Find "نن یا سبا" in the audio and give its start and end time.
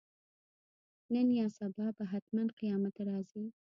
1.13-1.85